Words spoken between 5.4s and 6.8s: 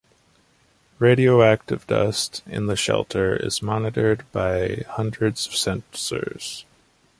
of sensors.